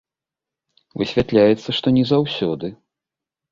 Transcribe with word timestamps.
Высвятляецца, 1.01 1.69
што 1.81 1.87
не 2.01 2.09
заўсёды. 2.15 2.75